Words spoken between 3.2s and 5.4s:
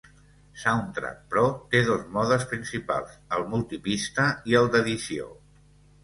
el multipista i el d'edició.